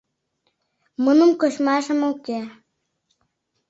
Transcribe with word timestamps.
—Муным 1.03 1.31
кочмашем 1.39 1.99
уке... 2.11 2.39